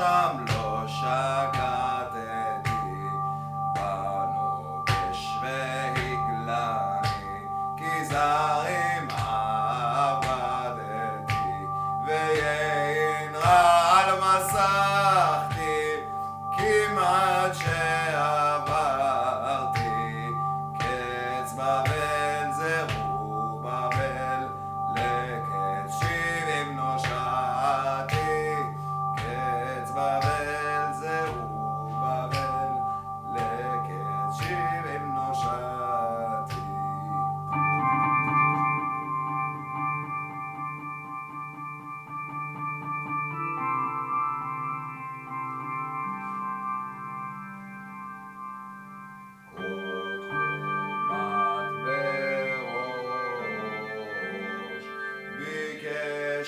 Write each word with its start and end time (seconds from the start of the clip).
שם, 0.00 0.44
לא 0.48 0.82
שם. 0.86 1.39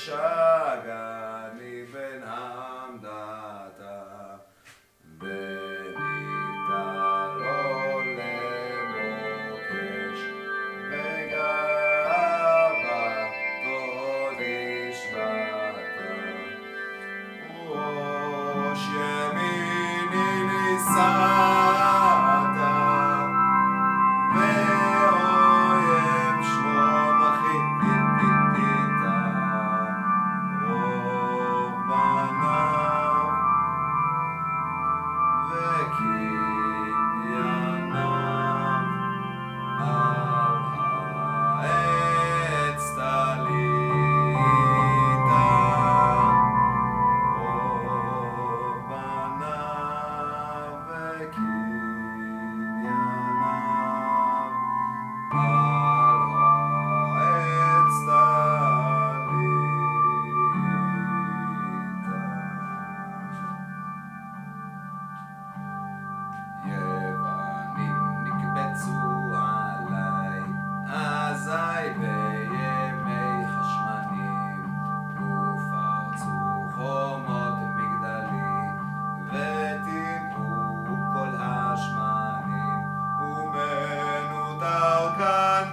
shot. 0.04 0.31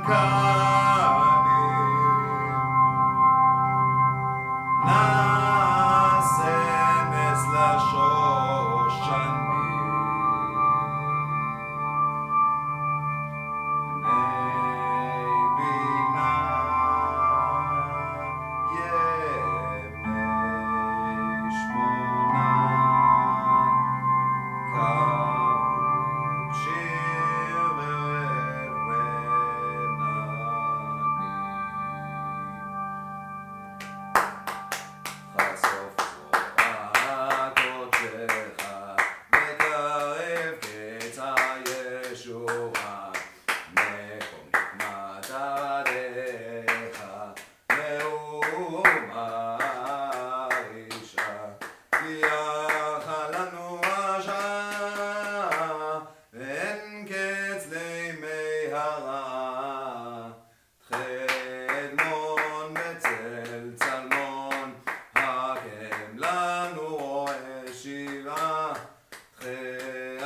God. 0.09 0.38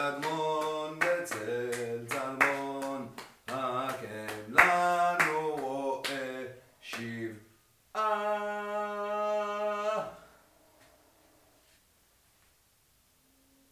amor. 0.04 0.43